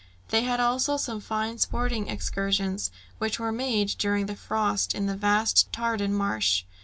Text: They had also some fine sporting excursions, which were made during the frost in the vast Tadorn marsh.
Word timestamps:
They 0.29 0.41
had 0.41 0.59
also 0.59 0.97
some 0.97 1.21
fine 1.21 1.59
sporting 1.59 2.07
excursions, 2.07 2.89
which 3.19 3.39
were 3.39 3.51
made 3.51 3.89
during 3.99 4.25
the 4.25 4.35
frost 4.35 4.95
in 4.95 5.05
the 5.05 5.15
vast 5.15 5.71
Tadorn 5.71 6.09
marsh. 6.15 6.63